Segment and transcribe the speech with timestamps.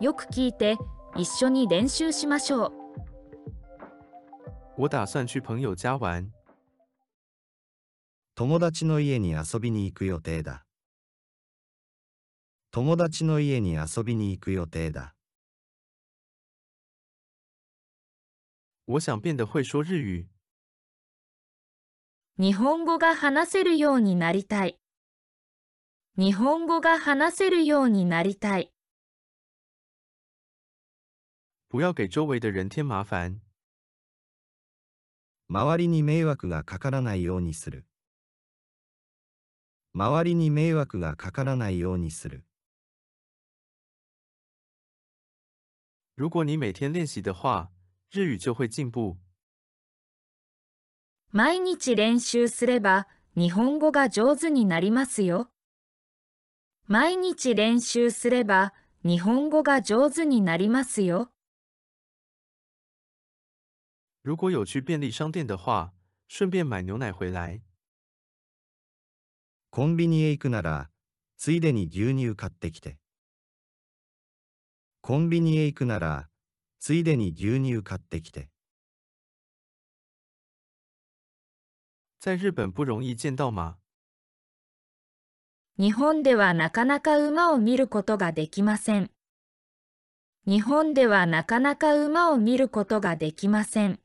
[0.00, 0.76] よく聞いて
[1.16, 2.72] 一緒に練習しましょう。
[4.76, 6.30] 我打算去朋友家玩。
[8.36, 10.64] 友達の家に遊びに行く予定だ。
[12.70, 15.16] 友達の家に遊びに行く予定だ。
[18.86, 20.28] 我想变得会说日语。
[22.38, 24.78] 日本語が話せるようになりたい。
[26.16, 28.72] 日本語が話せるようになりたい。
[31.70, 33.42] 不要给周围的人添麻烦。
[35.48, 37.84] 周りに迷惑がかからないようにする。
[39.92, 42.42] 周りに迷惑がかからないようにする。
[46.16, 47.68] 如果你每天练习的话，
[48.10, 49.18] 日语就会进步。
[51.32, 53.06] 毎日練習すれば
[53.36, 55.50] 日本語が上手になりますよ。
[56.86, 58.72] 毎日練習すれば
[59.04, 61.30] 日本語が上手になりますよ。
[64.28, 65.94] 如果有去便利商店的话，
[66.28, 67.62] 顺便买牛奶回来。
[69.70, 70.90] コンビニへ行くなら、
[71.38, 72.98] ついでに牛乳買ってきて。
[75.00, 76.28] コンビニへ行くなら、
[76.78, 78.50] ついでに牛乳買ってきて。
[82.20, 83.78] 在日本不容易见到马。
[85.78, 89.10] 日本ではなかなか馬を見ることができません。
[90.44, 93.98] 日本ではなかなか馬を見ることができません。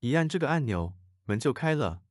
[0.00, 0.92] 一按这个按钮，
[1.24, 2.02] 门就开了。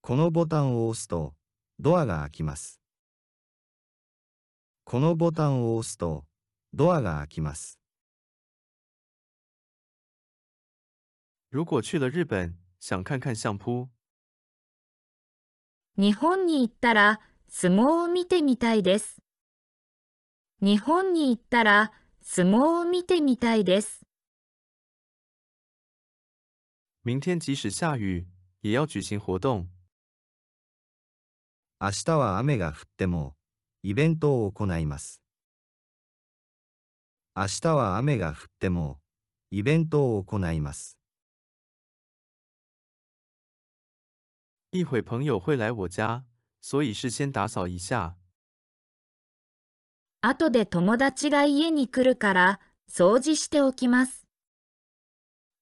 [0.00, 1.34] このボタンを押すと、
[1.78, 2.80] ドアが開きます。
[4.84, 6.26] このボタンを押すと、
[6.74, 7.78] ドアが開きます。
[11.50, 13.88] 如果去了日本，想看看相扑。
[15.96, 19.22] 日本に行ったら相撲を見てみたいです。
[20.60, 24.03] 日本に行ったら相撲を見てみたいです。
[27.06, 28.26] 明天即使下雨，
[28.62, 29.68] 也要举行活动。
[31.78, 33.36] 明日は雨が降っても、
[33.82, 35.20] イベントを行います。
[37.36, 39.02] 明日は雨が降っても、
[39.50, 40.96] イベントを行います。
[44.72, 46.24] 一会朋友会来我家，
[46.62, 48.16] 所以事先打扫一下。
[50.22, 54.23] 後で友達が家に来るから掃除しておきます。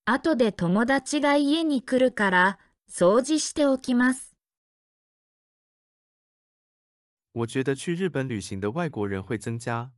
[0.05, 2.59] 後で友達が家に来るから
[2.89, 4.35] 掃除しておきます。
[7.31, 9.91] 我觉得去日本旅行的外国人会增加。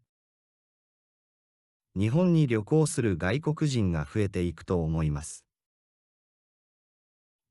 [1.95, 5.43] 日本に旅行する外国人が増えていくと思います。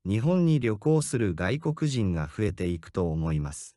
[0.05, 3.75] 日本に旅行する外国人が増えていくと思います。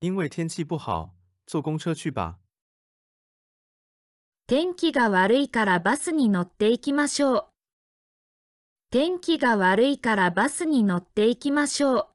[0.00, 1.14] 因为天气不好，
[1.46, 2.38] 坐公车去吧。
[4.50, 7.44] 天気が悪いからバスに乗っていきましょう。
[8.90, 12.06] 天気が悪いからバスに乗っていきましょう。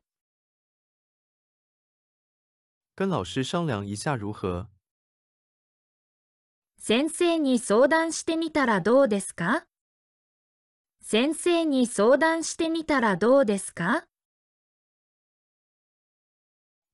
[2.95, 4.65] 跟老师商量一下如何？
[6.79, 9.65] 先生に相談してみたらどうですか？
[11.03, 14.05] 先生に相談してみたらどうですか？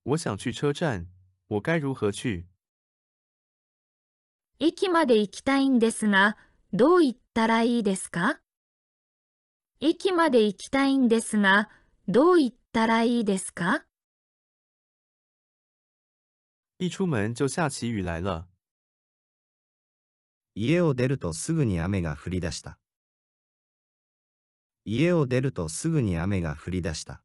[0.03, 1.05] 我想去车站，
[1.47, 2.43] 我该如何去？
[4.61, 6.35] 駅まで行きたいんですが、
[6.73, 8.41] どう行ったらいいですか？
[9.79, 11.69] 駅まで行きたいんですが、
[12.09, 13.85] どう行ったらいいですか？
[16.77, 18.49] 一出门就下起雨来了。
[20.55, 22.77] 家を出るとすぐに雨が降り出した。
[24.83, 27.23] 家を出るとすぐに雨が降り出した。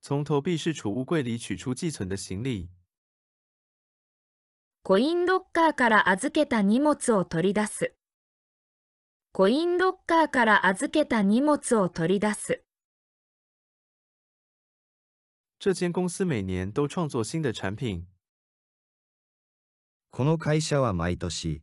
[0.00, 2.70] 从投币式储物柜里取出寄存的行李。
[4.88, 7.92] コインロッカーから預けた荷物を取り出す。
[9.32, 12.62] コインロッカーから預けた荷物を取り出す。
[15.58, 18.06] 这间公司每年都创作新的产品。
[20.10, 21.60] この会社は毎年、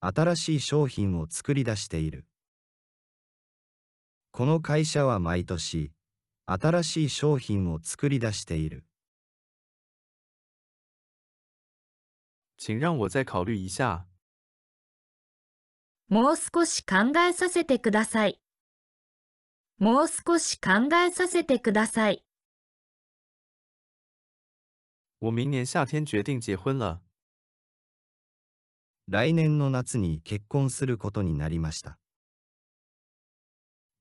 [0.00, 2.26] 新しい商品を作り出している。
[4.32, 5.92] この会社は毎年、
[6.44, 8.84] 新しい商品を作り出している。
[12.56, 14.06] 请让我再考虑一下。
[16.08, 18.40] もう少し考えさせてください。
[19.78, 22.24] もう少し考えさせてください。
[25.20, 27.02] 我明年夏天决定结婚了。
[29.08, 31.98] 来年の夏に結婚することになりました。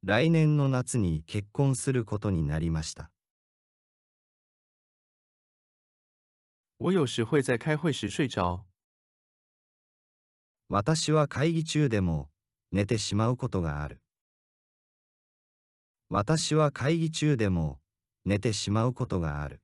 [0.03, 3.11] 来年の夏に結婚することになりました。
[6.77, 8.65] 我有时会在开会时睡着。
[10.67, 12.29] 私は会議中でも
[12.71, 14.01] 寝てしまうことがある。
[16.09, 17.79] 私は会議中でも
[18.25, 19.61] 寝てしまうことがある。